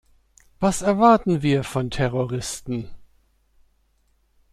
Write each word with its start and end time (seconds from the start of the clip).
Was 0.59 0.81
erwarten 0.81 1.43
wir 1.43 1.63
von 1.63 1.91
Terroristen? 1.91 2.89